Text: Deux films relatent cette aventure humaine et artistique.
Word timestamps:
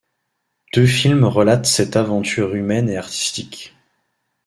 Deux 0.73 0.87
films 0.87 1.25
relatent 1.25 1.67
cette 1.67 1.95
aventure 1.95 2.55
humaine 2.55 2.89
et 2.89 2.97
artistique. 2.97 3.75